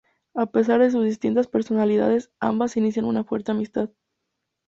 A 0.33 0.47
pesar 0.47 0.79
de 0.81 0.89
sus 0.89 1.05
distintas 1.05 1.45
personalidades, 1.45 2.31
ambas 2.39 2.75
inician 2.75 3.05
una 3.05 3.23
fuerte 3.23 3.51
amistad. 3.51 3.91